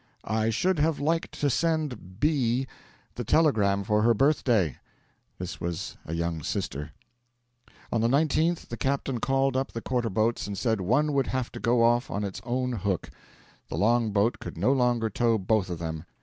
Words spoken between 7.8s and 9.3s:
On the 19th the captain